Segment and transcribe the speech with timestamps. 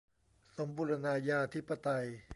[0.57, 1.13] สมบูรณา
[1.55, 2.05] ธิปไตย